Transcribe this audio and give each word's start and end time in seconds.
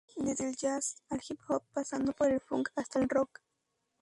Desde 0.15 0.49
el 0.49 0.55
jazz, 0.55 0.95
al 1.11 1.21
hip 1.29 1.39
hop 1.47 1.61
pasando 1.73 2.11
por 2.13 2.31
el 2.31 2.39
funk 2.39 2.69
hasta 2.75 2.97
el 2.99 3.07
rock. 3.07 3.39